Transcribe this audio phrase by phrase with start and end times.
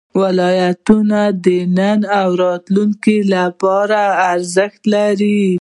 [0.21, 1.47] ولایتونه د
[1.77, 4.01] نن او راتلونکي لپاره
[4.33, 5.41] ارزښت لري.